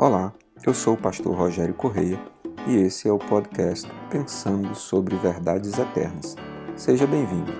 Olá, 0.00 0.32
eu 0.64 0.72
sou 0.72 0.94
o 0.94 0.96
pastor 0.96 1.34
Rogério 1.34 1.74
Correia 1.74 2.20
e 2.68 2.76
esse 2.76 3.08
é 3.08 3.12
o 3.12 3.18
podcast 3.18 3.90
Pensando 4.08 4.72
sobre 4.76 5.16
Verdades 5.16 5.76
Eternas. 5.76 6.36
Seja 6.76 7.04
bem-vindo. 7.04 7.50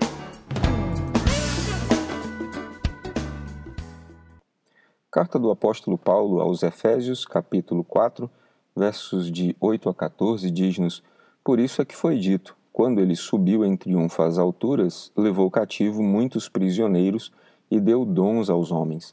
Carta 5.11 5.37
do 5.37 5.51
apóstolo 5.51 5.99
Paulo 5.99 6.41
aos 6.41 6.63
Efésios, 6.63 7.27
capítulo 7.27 7.83
4, 7.83 8.31
versos 8.77 9.33
de 9.33 9.57
8 9.61 9.89
a 9.89 9.95
14, 9.95 10.49
diz-nos: 10.49 11.03
Por 11.43 11.59
isso 11.59 11.83
é 11.83 11.85
que 11.85 11.97
foi 11.97 12.21
dito: 12.21 12.57
quando 12.73 13.01
ele 13.01 13.17
subiu 13.17 13.65
em 13.65 13.77
triunfo 13.77 14.23
às 14.23 14.39
alturas, 14.39 15.11
levou 15.17 15.51
cativo 15.51 16.05
muitos 16.05 16.49
prisioneiros 16.49 17.33
e 17.69 17.81
deu 17.81 18.05
dons 18.05 18.49
aos 18.49 18.71
homens. 18.71 19.13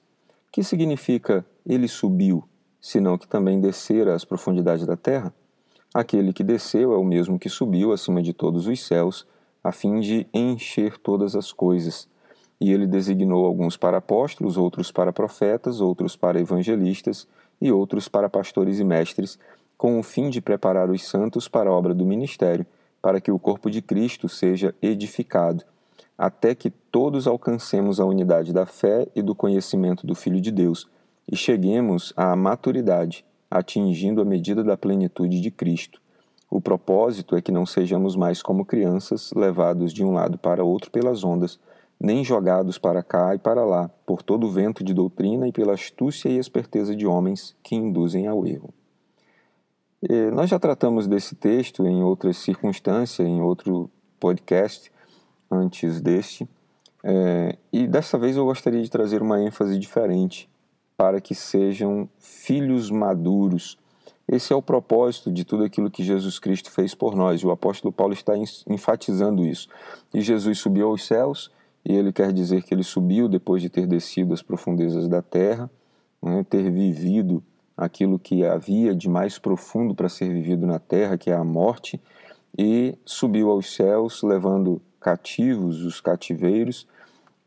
Que 0.51 0.63
significa 0.63 1.43
ele 1.65 1.87
subiu? 1.87 2.47
Senão 2.85 3.17
que 3.17 3.27
também 3.27 3.59
descera 3.59 4.13
às 4.13 4.23
profundidades 4.23 4.85
da 4.85 4.95
terra? 4.95 5.33
Aquele 5.91 6.31
que 6.31 6.43
desceu 6.43 6.93
é 6.93 6.97
o 6.97 7.03
mesmo 7.03 7.39
que 7.39 7.49
subiu 7.49 7.91
acima 7.91 8.21
de 8.21 8.31
todos 8.31 8.67
os 8.67 8.85
céus, 8.85 9.25
a 9.63 9.71
fim 9.71 9.99
de 9.99 10.27
encher 10.31 10.99
todas 10.99 11.35
as 11.35 11.51
coisas. 11.51 12.07
E 12.61 12.71
ele 12.71 12.85
designou 12.85 13.43
alguns 13.43 13.75
para 13.75 13.97
apóstolos, 13.97 14.55
outros 14.55 14.91
para 14.91 15.11
profetas, 15.11 15.81
outros 15.81 16.15
para 16.15 16.39
evangelistas 16.39 17.27
e 17.59 17.71
outros 17.71 18.07
para 18.07 18.29
pastores 18.29 18.77
e 18.77 18.83
mestres, 18.83 19.39
com 19.75 19.97
o 19.99 20.03
fim 20.03 20.29
de 20.29 20.39
preparar 20.39 20.87
os 20.91 21.03
santos 21.07 21.47
para 21.47 21.71
a 21.71 21.73
obra 21.73 21.91
do 21.91 22.05
ministério, 22.05 22.67
para 23.01 23.19
que 23.19 23.31
o 23.31 23.39
corpo 23.39 23.67
de 23.67 23.81
Cristo 23.81 24.29
seja 24.29 24.75
edificado, 24.79 25.63
até 26.15 26.53
que 26.53 26.69
todos 26.69 27.25
alcancemos 27.25 27.99
a 27.99 28.05
unidade 28.05 28.53
da 28.53 28.67
fé 28.67 29.07
e 29.15 29.23
do 29.23 29.33
conhecimento 29.33 30.05
do 30.05 30.13
Filho 30.13 30.39
de 30.39 30.51
Deus 30.51 30.87
e 31.31 31.35
cheguemos 31.35 32.13
à 32.15 32.35
maturidade, 32.35 33.25
atingindo 33.49 34.21
a 34.21 34.25
medida 34.25 34.63
da 34.63 34.77
plenitude 34.77 35.41
de 35.41 35.51
Cristo. 35.51 36.01
O 36.49 36.61
propósito 36.61 37.35
é 37.35 37.41
que 37.41 37.51
não 37.51 37.65
sejamos 37.65 38.15
mais 38.15 38.41
como 38.41 38.65
crianças, 38.65 39.31
levados 39.35 39.91
de 39.91 40.03
um 40.03 40.13
lado 40.13 40.37
para 40.37 40.63
outro 40.63 40.91
pelas 40.91 41.23
ondas, 41.23 41.59
nem 41.99 42.23
jogados 42.23 42.77
para 42.77 43.01
cá 43.01 43.33
e 43.33 43.39
para 43.39 43.63
lá, 43.63 43.89
por 44.05 44.21
todo 44.21 44.45
o 44.45 44.51
vento 44.51 44.83
de 44.83 44.93
doutrina 44.93 45.47
e 45.47 45.51
pela 45.51 45.73
astúcia 45.73 46.29
e 46.29 46.37
esperteza 46.37 46.95
de 46.95 47.07
homens 47.07 47.55
que 47.63 47.75
induzem 47.75 48.27
ao 48.27 48.45
erro. 48.45 48.73
E 50.01 50.29
nós 50.31 50.49
já 50.49 50.59
tratamos 50.59 51.07
desse 51.07 51.35
texto 51.35 51.85
em 51.85 52.03
outras 52.03 52.37
circunstâncias, 52.37 53.27
em 53.27 53.41
outro 53.41 53.89
podcast 54.19 54.91
antes 55.49 55.99
deste, 56.01 56.47
é, 57.03 57.57
e 57.71 57.87
dessa 57.87 58.17
vez 58.17 58.35
eu 58.35 58.45
gostaria 58.45 58.81
de 58.81 58.89
trazer 58.89 59.21
uma 59.21 59.41
ênfase 59.41 59.77
diferente 59.77 60.49
para 60.97 61.19
que 61.19 61.35
sejam 61.35 62.09
filhos 62.17 62.89
maduros. 62.89 63.77
Esse 64.27 64.53
é 64.53 64.55
o 64.55 64.61
propósito 64.61 65.31
de 65.31 65.43
tudo 65.43 65.63
aquilo 65.63 65.91
que 65.91 66.03
Jesus 66.03 66.39
Cristo 66.39 66.71
fez 66.71 66.95
por 66.95 67.15
nós. 67.15 67.43
O 67.43 67.51
apóstolo 67.51 67.91
Paulo 67.91 68.13
está 68.13 68.33
enfatizando 68.67 69.45
isso. 69.45 69.67
E 70.13 70.21
Jesus 70.21 70.57
subiu 70.57 70.87
aos 70.87 71.05
céus, 71.05 71.51
e 71.83 71.93
ele 71.93 72.11
quer 72.11 72.33
dizer 72.33 72.63
que 72.63 72.73
ele 72.73 72.83
subiu 72.83 73.27
depois 73.27 73.61
de 73.61 73.69
ter 73.69 73.85
descido 73.85 74.33
às 74.33 74.41
profundezas 74.41 75.07
da 75.07 75.21
terra, 75.21 75.69
né, 76.21 76.43
ter 76.49 76.71
vivido 76.71 77.43
aquilo 77.77 78.17
que 78.17 78.43
havia 78.43 78.95
de 78.95 79.07
mais 79.07 79.37
profundo 79.37 79.93
para 79.93 80.09
ser 80.09 80.31
vivido 80.31 80.65
na 80.65 80.79
terra, 80.79 81.17
que 81.17 81.29
é 81.29 81.35
a 81.35 81.43
morte, 81.43 82.01
e 82.57 82.97
subiu 83.05 83.51
aos 83.51 83.75
céus, 83.75 84.23
levando 84.23 84.81
cativos 84.99 85.83
os 85.83 86.01
cativeiros, 86.01 86.87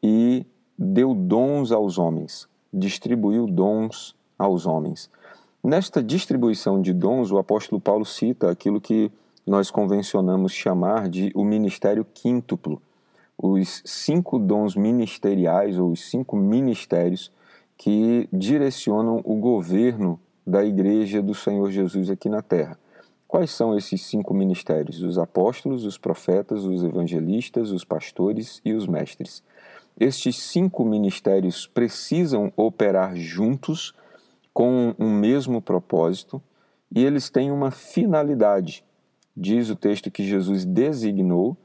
e 0.00 0.46
deu 0.78 1.12
dons 1.12 1.72
aos 1.72 1.98
homens 1.98 2.46
distribuiu 2.72 3.46
dons 3.46 4.14
aos 4.38 4.66
homens. 4.66 5.10
Nesta 5.62 6.02
distribuição 6.02 6.80
de 6.80 6.92
dons, 6.92 7.30
o 7.30 7.38
apóstolo 7.38 7.80
Paulo 7.80 8.04
cita 8.04 8.50
aquilo 8.50 8.80
que 8.80 9.10
nós 9.46 9.70
convencionamos 9.70 10.52
chamar 10.52 11.08
de 11.08 11.32
o 11.34 11.44
ministério 11.44 12.04
quíntuplo, 12.04 12.80
os 13.36 13.82
cinco 13.84 14.38
dons 14.38 14.76
ministeriais 14.76 15.78
ou 15.78 15.90
os 15.90 16.10
cinco 16.10 16.36
ministérios 16.36 17.32
que 17.76 18.28
direcionam 18.32 19.20
o 19.24 19.36
governo 19.36 20.18
da 20.46 20.64
igreja 20.64 21.22
do 21.22 21.34
Senhor 21.34 21.70
Jesus 21.70 22.10
aqui 22.10 22.28
na 22.28 22.42
terra. 22.42 22.78
Quais 23.26 23.50
são 23.50 23.76
esses 23.76 24.02
cinco 24.02 24.32
ministérios? 24.32 25.02
Os 25.02 25.18
apóstolos, 25.18 25.84
os 25.84 25.98
profetas, 25.98 26.64
os 26.64 26.82
evangelistas, 26.82 27.70
os 27.70 27.84
pastores 27.84 28.60
e 28.64 28.72
os 28.72 28.86
mestres. 28.86 29.42
Estes 29.98 30.36
cinco 30.36 30.84
ministérios 30.84 31.66
precisam 31.66 32.52
operar 32.56 33.16
juntos 33.16 33.92
com 34.54 34.94
um 34.98 35.10
mesmo 35.10 35.60
propósito 35.60 36.40
e 36.94 37.04
eles 37.04 37.28
têm 37.28 37.50
uma 37.50 37.70
finalidade. 37.70 38.84
Diz 39.36 39.70
o 39.70 39.76
texto 39.76 40.10
que 40.10 40.24
Jesus 40.24 40.64
designou 40.64 41.56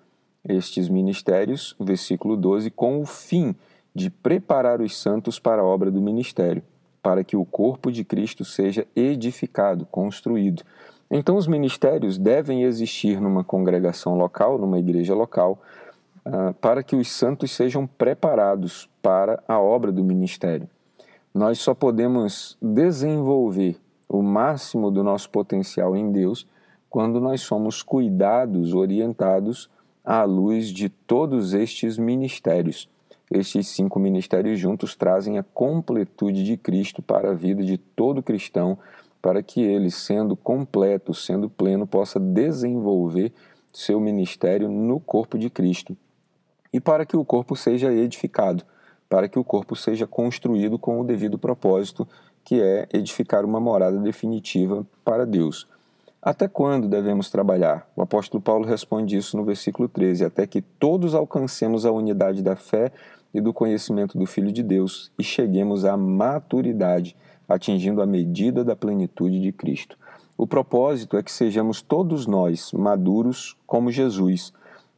estes 0.48 0.90
ministérios, 0.90 1.76
versículo 1.80 2.36
12, 2.36 2.72
com 2.72 3.00
o 3.02 3.06
fim 3.06 3.56
de 3.96 4.10
preparar 4.10 4.82
os 4.82 4.98
santos 4.98 5.40
para 5.40 5.62
a 5.62 5.66
obra 5.66 5.92
do 5.92 6.02
ministério, 6.02 6.64
para 7.02 7.24
que 7.24 7.38
o 7.38 7.46
corpo 7.46 7.92
de 7.92 8.04
Cristo 8.04 8.44
seja 8.44 8.86
edificado, 8.96 9.86
construído. 9.86 10.64
Então, 11.10 11.36
os 11.36 11.46
ministérios 11.46 12.18
devem 12.18 12.64
existir 12.64 13.22
numa 13.22 13.44
congregação 13.44 14.18
local, 14.18 14.58
numa 14.58 14.80
igreja 14.80 15.14
local, 15.14 15.62
uh, 16.26 16.54
para 16.56 16.84
que 16.84 16.96
os 16.96 17.12
santos 17.12 17.52
sejam 17.52 17.86
preparados 17.86 18.90
para 19.02 19.44
a 19.48 19.60
obra 19.60 19.92
do 19.92 20.04
ministério. 20.04 20.70
Nós 21.34 21.60
só 21.60 21.74
podemos 21.74 22.58
desenvolver 22.62 23.78
o 24.08 24.22
máximo 24.22 24.92
do 24.92 25.04
nosso 25.04 25.30
potencial 25.30 25.96
em 25.96 26.12
Deus 26.12 26.48
quando 26.90 27.20
nós 27.20 27.42
somos 27.42 27.82
cuidados, 27.82 28.74
orientados 28.74 29.70
à 30.06 30.24
luz 30.24 30.68
de 30.68 30.90
todos 30.90 31.54
estes 31.54 31.98
ministérios. 31.98 32.88
Estes 33.32 33.70
cinco 33.70 34.00
ministérios 34.00 34.60
juntos 34.60 34.96
trazem 34.96 35.40
a 35.40 35.44
completude 35.44 36.44
de 36.44 36.56
Cristo 36.56 37.02
para 37.02 37.32
a 37.32 37.34
vida 37.34 37.64
de 37.64 37.80
todo 37.80 38.22
cristão, 38.22 38.78
para 39.20 39.42
que 39.42 39.62
ele, 39.62 39.90
sendo 39.90 40.36
completo, 40.36 41.16
sendo 41.16 41.50
pleno, 41.50 41.88
possa 41.88 42.20
desenvolver 42.20 43.32
seu 43.72 44.00
ministério 44.00 44.70
no 44.70 45.00
corpo 45.00 45.36
de 45.36 45.50
Cristo 45.50 45.98
e 46.74 46.80
para 46.80 47.06
que 47.06 47.16
o 47.16 47.24
corpo 47.24 47.56
seja 47.56 47.94
edificado, 47.94 48.64
para 49.08 49.30
que 49.30 49.38
o 49.38 49.44
corpo 49.44 49.76
seja 49.76 50.08
construído 50.08 50.80
com 50.80 51.00
o 51.00 51.04
devido 51.04 51.38
propósito, 51.38 52.08
que 52.44 52.60
é 52.60 52.88
edificar 52.92 53.46
uma 53.46 53.60
morada 53.60 54.00
definitiva 54.00 54.86
para 55.06 55.26
Deus. 55.26 55.68
Até 56.20 56.48
quando 56.48 56.88
devemos 56.88 57.30
trabalhar? 57.30 57.88
O 57.96 58.02
apóstolo 58.02 58.42
Paulo 58.42 58.66
responde 58.66 59.16
isso 59.16 59.38
no 59.38 59.44
versículo 59.44 59.88
13: 59.88 60.26
até 60.26 60.48
que 60.48 60.62
todos 60.62 61.14
alcancemos 61.14 61.86
a 61.86 61.92
unidade 61.92 62.42
da 62.42 62.56
fé 62.56 62.92
e 63.34 63.42
do 63.42 63.54
conhecimento 63.54 64.18
do 64.18 64.26
Filho 64.26 64.52
de 64.52 64.64
Deus 64.64 65.12
e 65.20 65.24
cheguemos 65.24 65.86
à 65.86 65.98
maturidade, 65.98 67.16
atingindo 67.48 68.02
a 68.02 68.06
medida 68.06 68.64
da 68.64 68.76
plenitude 68.76 69.42
de 69.42 69.52
Cristo. 69.52 69.98
O 70.38 70.48
propósito 70.48 71.18
é 71.18 71.24
que 71.24 71.32
sejamos 71.32 71.82
todos 71.82 72.26
nós 72.26 72.72
maduros 72.72 73.56
como 73.68 73.92
Jesus 73.92 74.54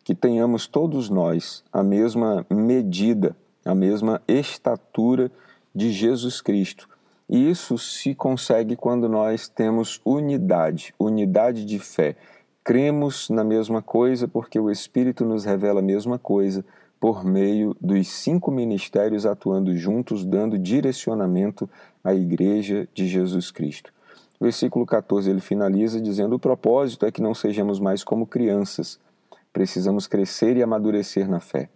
que 0.06 0.14
tenhamos 0.14 0.68
todos 0.68 1.10
nós 1.10 1.64
a 1.74 1.82
mesma 1.82 2.46
medida, 2.48 3.36
a 3.66 3.74
mesma 3.74 4.22
estatura 4.28 5.32
de 5.74 5.92
Jesus 5.92 6.42
Cristo. 6.42 6.88
E 7.28 7.50
isso 7.50 7.76
se 7.80 8.14
consegue 8.14 8.76
quando 8.76 9.10
nós 9.10 9.48
temos 9.48 10.00
unidade, 10.06 10.94
unidade 11.00 11.66
de 11.66 11.80
fé. 11.80 12.16
Cremos 12.64 13.32
na 13.32 13.44
mesma 13.44 13.82
coisa 13.82 14.28
porque 14.28 14.60
o 14.60 14.70
Espírito 14.70 15.26
nos 15.26 15.44
revela 15.44 15.80
a 15.80 15.84
mesma 15.84 16.20
coisa 16.20 16.64
por 17.00 17.26
meio 17.26 17.76
dos 17.82 18.08
cinco 18.08 18.52
ministérios 18.52 19.26
atuando 19.26 19.76
juntos, 19.76 20.24
dando 20.24 20.58
direcionamento 20.58 21.68
à 22.04 22.14
Igreja 22.14 22.88
de 22.94 23.08
Jesus 23.08 23.50
Cristo. 23.50 23.92
versículo 24.40 24.86
14 24.86 25.32
ele 25.32 25.42
finaliza 25.42 26.00
dizendo: 26.00 26.36
O 26.36 26.40
propósito 26.40 27.08
é 27.08 27.12
que 27.12 27.24
não 27.24 27.34
sejamos 27.34 27.80
mais 27.80 28.04
como 28.04 28.28
crianças 28.28 29.00
Precisamos 29.56 30.06
crescer 30.06 30.58
e 30.58 30.62
amadurecer 30.62 31.30
na 31.30 31.40
fé. 31.40 31.70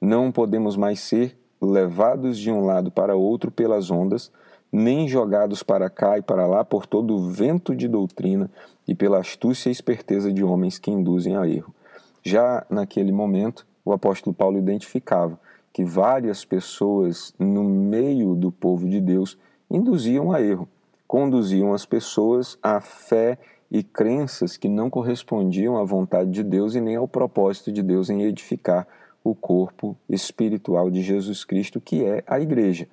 Não 0.00 0.30
podemos 0.30 0.76
mais 0.76 1.00
ser 1.00 1.36
levados 1.60 2.38
de 2.38 2.48
um 2.48 2.64
lado 2.64 2.92
para 2.92 3.16
outro 3.16 3.50
pelas 3.50 3.90
ondas, 3.90 4.30
nem 4.70 5.08
jogados 5.08 5.60
para 5.60 5.90
cá 5.90 6.16
e 6.16 6.22
para 6.22 6.46
lá 6.46 6.64
por 6.64 6.86
todo 6.86 7.12
o 7.12 7.28
vento 7.28 7.74
de 7.74 7.88
doutrina 7.88 8.48
e 8.86 8.94
pela 8.94 9.18
astúcia 9.18 9.68
e 9.68 9.72
esperteza 9.72 10.32
de 10.32 10.44
homens 10.44 10.78
que 10.78 10.92
induzem 10.92 11.36
a 11.36 11.44
erro. 11.44 11.74
Já 12.22 12.64
naquele 12.70 13.10
momento, 13.10 13.66
o 13.84 13.92
apóstolo 13.92 14.32
Paulo 14.32 14.56
identificava 14.56 15.36
que 15.72 15.84
várias 15.84 16.44
pessoas 16.44 17.34
no 17.36 17.64
meio 17.64 18.36
do 18.36 18.52
povo 18.52 18.88
de 18.88 19.00
Deus 19.00 19.36
induziam 19.68 20.30
a 20.30 20.40
erro, 20.40 20.68
conduziam 21.04 21.74
as 21.74 21.84
pessoas 21.84 22.56
à 22.62 22.80
fé 22.80 23.40
e 23.74 23.82
crenças 23.82 24.56
que 24.56 24.68
não 24.68 24.88
correspondiam 24.88 25.76
à 25.76 25.82
vontade 25.82 26.30
de 26.30 26.44
Deus 26.44 26.76
e 26.76 26.80
nem 26.80 26.94
ao 26.94 27.08
propósito 27.08 27.72
de 27.72 27.82
Deus 27.82 28.08
em 28.08 28.22
edificar 28.22 28.86
o 29.24 29.34
corpo 29.34 29.96
espiritual 30.08 30.88
de 30.88 31.02
Jesus 31.02 31.44
Cristo, 31.44 31.80
que 31.80 32.04
é 32.04 32.22
a 32.24 32.38
igreja. 32.38 32.86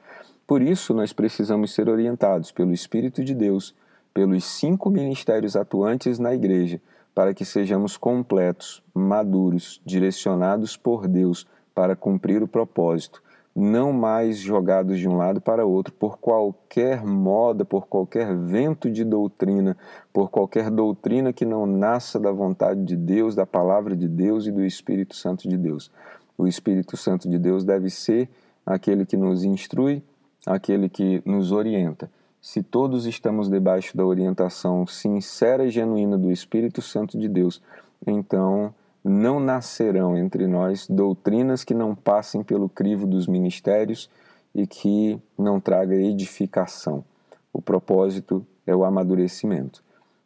Por 0.47 0.59
isso, 0.59 0.91
nós 0.91 1.13
precisamos 1.13 1.71
ser 1.71 1.87
orientados 1.87 2.51
pelo 2.51 2.73
Espírito 2.73 3.23
de 3.23 3.35
Deus 3.35 3.75
pelos 4.11 4.43
cinco 4.43 4.89
ministérios 4.89 5.55
atuantes 5.55 6.17
na 6.17 6.33
igreja, 6.33 6.81
para 7.13 7.31
que 7.31 7.45
sejamos 7.45 7.95
completos, 7.95 8.81
maduros, 8.91 9.79
direcionados 9.85 10.75
por 10.75 11.07
Deus 11.07 11.45
para 11.75 11.95
cumprir 11.95 12.41
o 12.41 12.47
propósito, 12.47 13.21
não 13.55 13.91
mais 13.91 14.37
jogados 14.37 14.97
de 14.99 15.07
um 15.07 15.17
lado 15.17 15.41
para 15.41 15.65
outro 15.65 15.93
por 15.93 16.17
qualquer 16.17 17.03
moda, 17.05 17.65
por 17.65 17.87
qualquer 17.87 18.35
vento 18.35 18.89
de 18.89 19.03
doutrina, 19.03 19.77
por 20.13 20.29
qualquer 20.29 20.69
doutrina 20.69 21.33
que 21.33 21.45
não 21.45 21.65
nasça 21.65 22.19
da 22.19 22.31
vontade 22.31 22.83
de 22.83 22.95
Deus, 22.95 23.35
da 23.35 23.45
palavra 23.45 23.95
de 23.95 24.07
Deus 24.07 24.47
e 24.47 24.51
do 24.51 24.63
Espírito 24.63 25.15
Santo 25.15 25.49
de 25.49 25.57
Deus. 25.57 25.91
O 26.37 26.47
Espírito 26.47 26.95
Santo 26.95 27.29
de 27.29 27.37
Deus 27.37 27.63
deve 27.63 27.89
ser 27.89 28.29
aquele 28.65 29.05
que 29.05 29.17
nos 29.17 29.43
instrui, 29.43 30.01
aquele 30.45 30.87
que 30.87 31.21
nos 31.25 31.51
orienta. 31.51 32.09
Se 32.41 32.63
todos 32.63 33.05
estamos 33.05 33.49
debaixo 33.49 33.95
da 33.95 34.05
orientação 34.05 34.87
sincera 34.87 35.65
e 35.65 35.69
genuína 35.69 36.17
do 36.17 36.31
Espírito 36.31 36.81
Santo 36.81 37.17
de 37.17 37.27
Deus, 37.27 37.61
então 38.07 38.73
não 39.03 39.39
nascerão 39.39 40.17
entre 40.17 40.45
nós 40.45 40.87
doutrinas 40.87 41.63
que 41.63 41.73
não 41.73 41.95
passem 41.95 42.43
pelo 42.43 42.69
crivo 42.69 43.07
dos 43.07 43.27
ministérios 43.27 44.09
e 44.53 44.67
que 44.67 45.19
não 45.37 45.59
traga 45.59 45.95
edificação. 45.95 47.03
O 47.51 47.61
propósito 47.61 48.45
é 48.65 48.75
o 48.75 48.83
amadurecimento. 48.83 49.83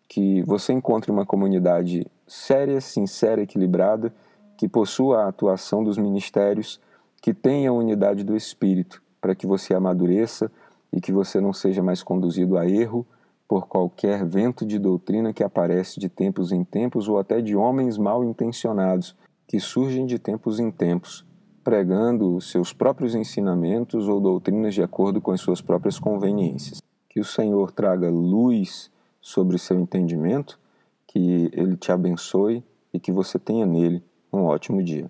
Que 0.08 0.42
você 0.44 0.74
encontre 0.74 1.10
uma 1.10 1.26
comunidade 1.26 2.06
séria, 2.28 2.82
sincera, 2.82 3.42
equilibrada, 3.42 4.14
que 4.58 4.68
possua 4.68 5.24
a 5.24 5.28
atuação 5.28 5.84
dos 5.84 5.98
ministérios, 5.98 6.80
que 7.22 7.34
tenha 7.34 7.70
a 7.70 7.74
unidade 7.74 8.24
do 8.24 8.36
Espírito, 8.36 9.02
para 9.20 9.36
que 9.36 9.48
você 9.48 9.74
amadureça 9.74 10.52
e 10.92 11.02
que 11.02 11.12
você 11.12 11.40
não 11.40 11.54
seja 11.54 11.82
mais 11.82 12.04
conduzido 12.04 12.58
a 12.58 12.68
erro 12.68 13.06
por 13.48 13.68
qualquer 13.68 14.26
vento 14.26 14.66
de 14.66 14.80
doutrina 14.80 15.34
que 15.34 15.44
aparece 15.44 16.00
de 16.00 16.10
tempos 16.10 16.52
em 16.52 16.64
tempos 16.64 17.08
ou 17.08 17.20
até 17.20 17.42
de 17.42 17.56
homens 17.56 17.98
mal 17.98 18.24
intencionados 18.24 19.16
que 19.48 19.60
surgem 19.60 20.06
de 20.06 20.18
tempos 20.18 20.60
em 20.60 20.72
tempos, 20.72 21.26
pregando 21.64 22.42
seus 22.42 22.74
próprios 22.74 23.14
ensinamentos 23.14 24.08
ou 24.08 24.20
doutrinas 24.20 24.74
de 24.74 24.82
acordo 24.82 25.22
com 25.22 25.32
as 25.32 25.42
suas 25.42 25.62
próprias 25.62 26.00
conveniências. 26.00 26.82
Que 27.10 27.20
o 27.20 27.26
Senhor 27.26 27.72
traga 27.72 28.10
luz 28.10 28.92
sobre 29.22 29.58
seu 29.58 29.80
entendimento, 29.80 30.60
que 31.08 31.50
ele 31.54 31.78
te 31.78 31.92
abençoe 31.92 32.64
e 32.94 33.00
que 33.00 33.12
você 33.12 33.38
tenha 33.38 33.66
nele 33.66 34.04
um 34.34 34.44
ótimo 34.44 34.84
dia. 34.84 35.10